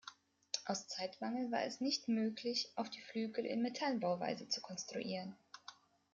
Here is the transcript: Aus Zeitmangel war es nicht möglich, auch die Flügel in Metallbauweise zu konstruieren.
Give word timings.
Aus 0.65 0.87
Zeitmangel 0.87 1.51
war 1.51 1.61
es 1.61 1.79
nicht 1.79 2.07
möglich, 2.07 2.71
auch 2.75 2.87
die 2.87 3.01
Flügel 3.03 3.45
in 3.45 3.61
Metallbauweise 3.61 4.47
zu 4.49 4.59
konstruieren. 4.59 5.35